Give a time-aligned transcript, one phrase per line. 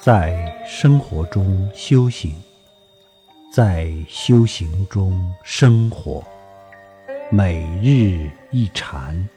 [0.00, 2.32] 在生活中修行，
[3.52, 6.24] 在修行中生活，
[7.32, 9.28] 每日一禅，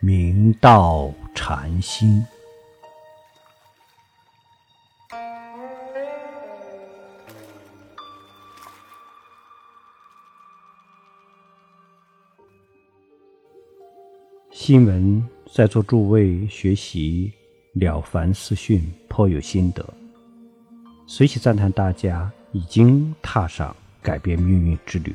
[0.00, 2.24] 明道禅心。
[14.50, 17.30] 新闻在座诸位学习
[17.72, 19.84] 《了凡四训》颇有心得，
[21.06, 25.14] 随喜赞叹大家已经踏上改变命运之旅，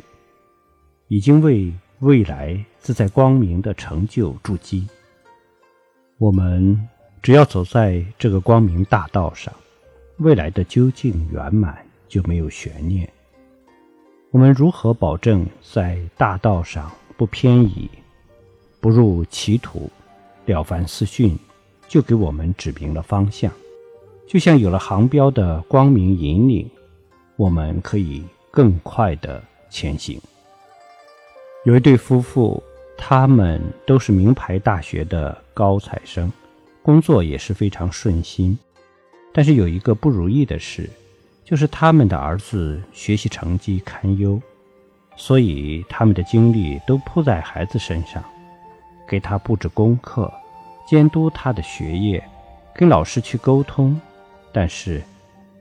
[1.09, 4.87] 已经为未来自在光明的成就筑基。
[6.17, 6.87] 我们
[7.21, 9.53] 只要走在这个光明大道上，
[10.17, 13.07] 未来的究竟圆满就没有悬念。
[14.31, 17.89] 我们如何保证在大道上不偏移？
[18.79, 19.89] 不入歧途，
[20.45, 21.37] 了凡四训
[21.87, 23.51] 就给我们指明了方向。
[24.27, 26.69] 就像有了航标的光明引领，
[27.35, 30.19] 我们可以更快的前行。
[31.63, 32.61] 有一对夫妇，
[32.97, 36.31] 他们都是名牌大学的高材生，
[36.81, 38.57] 工作也是非常顺心。
[39.33, 40.89] 但是有一个不如意的事，
[41.43, 44.41] 就是他们的儿子学习成绩堪忧，
[45.15, 48.23] 所以他们的精力都扑在孩子身上。
[49.07, 50.33] 给他布置功课，
[50.85, 52.23] 监督他的学业，
[52.73, 53.99] 跟老师去沟通，
[54.51, 55.01] 但是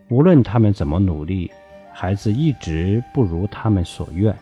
[0.08, 1.50] 无论他们怎么努力，
[1.92, 4.36] 孩子一直不如他们所愿，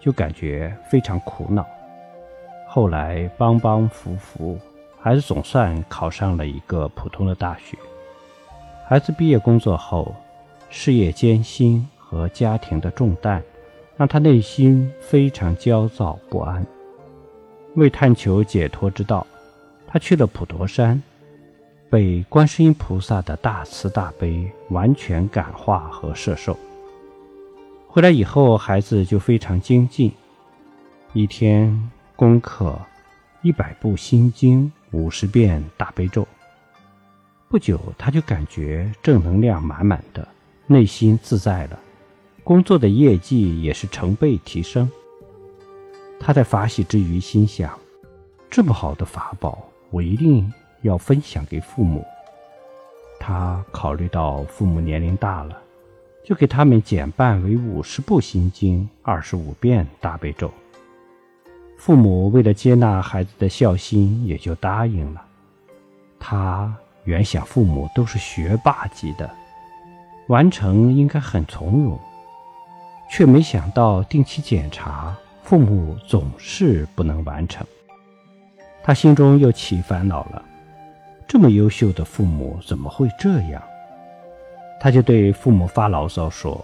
[0.00, 1.66] 就感觉非常苦恼。
[2.66, 4.58] 后来帮帮扶扶，
[4.98, 7.76] 孩子总算考上了一个普通的大学。
[8.88, 10.14] 孩子毕业工作后，
[10.70, 13.42] 事业艰辛和家庭的重担，
[13.96, 16.64] 让他内心非常焦躁不安。
[17.76, 19.26] 为探求解脱之道，
[19.94, 21.00] 他去了普陀山，
[21.88, 26.58] 被观世音菩萨的大慈大悲完全感化和摄受。
[27.86, 30.10] 回来以后，孩子就非常精进，
[31.12, 32.76] 一天功课
[33.42, 36.26] 一百部心经，五十遍大悲咒。
[37.48, 40.26] 不久，他就感觉正能量满满的，
[40.66, 41.78] 内心自在了，
[42.42, 44.90] 工作的业绩也是成倍提升。
[46.18, 47.78] 他在法喜之余心想：
[48.50, 52.04] 这么好的法宝，我一定要分享给父母。
[53.20, 55.56] 他考虑到父母年龄大了，
[56.24, 60.50] 就给他们减半为五十部心经，二十五遍大悲咒。
[61.78, 65.24] 父母为了接纳孩子的孝心，也就答应了。
[66.18, 66.74] 他
[67.04, 69.30] 原想父母都是学霸级的，
[70.26, 71.96] 完成应该很从容，
[73.08, 75.16] 却没想到定期检查。
[75.44, 77.64] 父母总是不能完成，
[78.84, 80.42] 他心中又起烦恼了。
[81.26, 83.62] 这么优秀的父母怎么会这样？
[84.78, 86.62] 他就对父母发牢骚说：“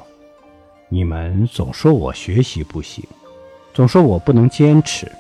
[0.90, 3.02] 你们总说我学习不行，
[3.72, 5.10] 总说我不能坚持，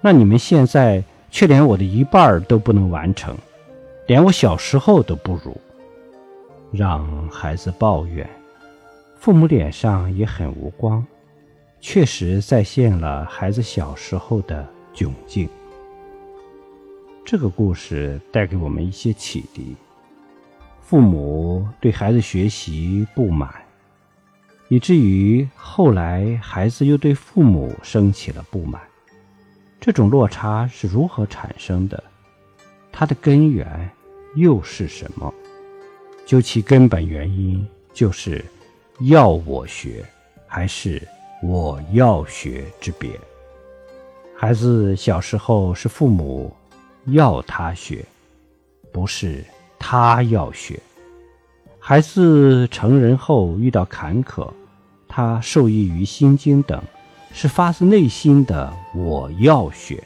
[0.00, 1.00] 那你们现在
[1.30, 3.36] 却连我的一半都不能完成，
[4.08, 5.56] 连我小时候都不如。”
[6.72, 8.28] 让孩子抱怨，
[9.16, 11.06] 父母脸上也很无光。
[11.80, 15.48] 确实再现了孩子小时候的窘境。
[17.26, 19.74] 这个故事带给我们一些启迪：
[20.80, 23.52] 父母对孩子学习不满，
[24.68, 28.80] 以至于后来孩子又对父母升起了不满。
[29.80, 32.00] 这种落差是如何产生的？
[32.92, 33.90] 它的根源
[34.36, 35.34] 又是什么？
[36.24, 38.44] 究其根本原因，就是
[39.00, 40.04] 要我学，
[40.46, 41.02] 还是？
[41.42, 43.10] 我要学之别。
[44.36, 46.54] 孩子小时候是父母
[47.06, 48.04] 要他学，
[48.92, 49.44] 不是
[49.78, 50.78] 他要学。
[51.78, 54.50] 孩子成人后遇到坎坷，
[55.08, 56.82] 他受益于心经等，
[57.32, 60.02] 是发自内心的我要学。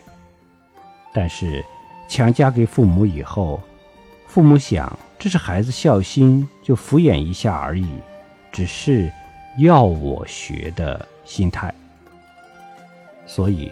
[1.12, 1.64] 但是
[2.08, 3.60] 强加给父母以后，
[4.26, 7.88] 父母想这是孩子孝心，就敷衍一下而已，
[8.52, 9.10] 只是
[9.58, 11.06] 要我学的。
[11.22, 11.72] 心态，
[13.24, 13.70] 所以，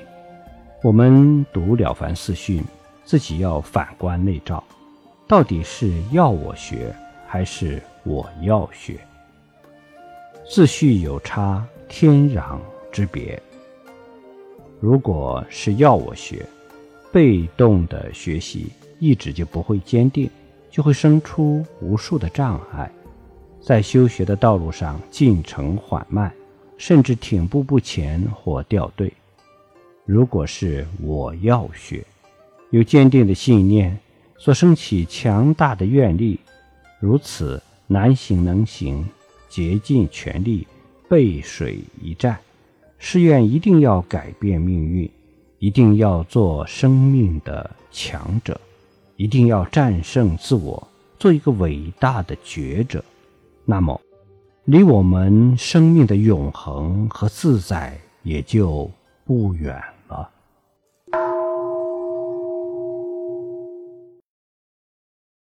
[0.81, 2.63] 我们读《了凡四训》，
[3.09, 4.63] 自己要反观内照，
[5.27, 6.95] 到底是要我学，
[7.27, 9.01] 还是我要学？
[10.47, 12.59] 自序有差天壤
[12.93, 13.43] 之别。
[14.79, 16.45] 如果是要我学，
[17.11, 20.29] 被动的学习，意志就不会坚定，
[20.71, 22.91] 就会生出无数的障碍，
[23.59, 26.31] 在修学的道路上进程缓慢。
[26.77, 29.11] 甚至停步不前或掉队。
[30.05, 32.05] 如果是我要学，
[32.71, 33.99] 有坚定的信念，
[34.37, 36.39] 所升起强大的愿力，
[37.01, 39.07] 如此难行能行，
[39.49, 40.67] 竭尽全力，
[41.09, 42.39] 背水一战，
[42.99, 45.11] 誓愿一定要改变命运，
[45.59, 48.61] 一定要做生命的强者，
[49.17, 50.87] 一定要战胜自我，
[51.19, 53.03] 做一个伟大的觉者，
[53.65, 53.99] 那么，
[54.67, 58.91] 离我们生命的永恒和自在也就
[59.25, 59.83] 不远。